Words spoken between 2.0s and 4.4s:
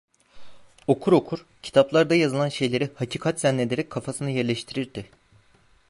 yazılan şeyleri hakikat zannederek kafasına